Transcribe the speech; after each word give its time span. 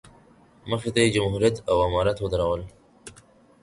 مخې 0.69 0.89
ته 0.93 0.99
یې 1.03 1.13
جمهوریت 1.15 1.55
او 1.69 1.77
امارت 1.87 2.17
ودرول. 2.19 2.61